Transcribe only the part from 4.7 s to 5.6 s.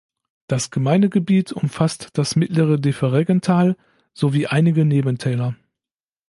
Nebentäler.